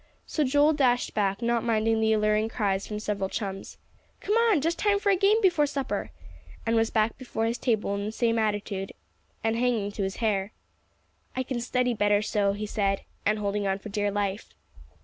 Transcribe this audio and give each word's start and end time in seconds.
So 0.25 0.43
Joel 0.43 0.73
dashed 0.73 1.13
back, 1.13 1.43
not 1.43 1.63
minding 1.63 2.01
the 2.01 2.11
alluring 2.13 2.49
cries 2.49 2.87
from 2.87 2.97
several 2.99 3.29
chums, 3.29 3.77
"Come 4.19 4.35
on 4.35 4.59
just 4.59 4.79
time 4.79 4.97
for 4.97 5.11
a 5.11 5.15
game 5.15 5.39
before 5.43 5.67
supper," 5.67 6.09
and 6.65 6.75
was 6.75 6.89
back 6.89 7.19
before 7.19 7.45
his 7.45 7.59
table 7.59 7.93
in 7.93 8.05
the 8.07 8.11
same 8.11 8.39
attitude, 8.39 8.93
and 9.43 9.55
hanging 9.55 9.91
to 9.91 10.01
his 10.01 10.15
hair. 10.15 10.53
"I 11.35 11.43
can 11.43 11.61
study 11.61 11.93
better 11.93 12.23
so," 12.23 12.53
he 12.53 12.65
said, 12.65 13.01
and 13.27 13.37
holding 13.37 13.67
on 13.67 13.77
for 13.77 13.89
dear 13.89 14.09
life. 14.09 14.55